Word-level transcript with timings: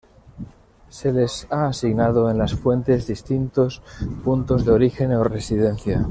Se 0.89 1.13
les 1.13 1.45
ha 1.51 1.67
asignado 1.67 2.31
en 2.31 2.39
las 2.39 2.55
fuentes 2.55 3.05
distintos 3.05 3.83
puntos 4.23 4.65
de 4.65 4.71
origen 4.71 5.13
o 5.13 5.23
residencia. 5.23 5.99